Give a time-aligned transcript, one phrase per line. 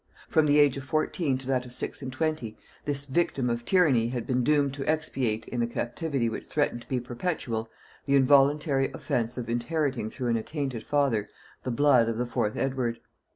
[0.27, 4.07] From the age of fourteen to that of six and twenty, this victim of tyranny
[4.07, 7.69] had been doomed to expiate in a captivity which threatened to be perpetual,
[8.07, 11.29] the involuntary offence of inheriting through an attainted father
[11.61, 12.99] the blood of the fourth Edward.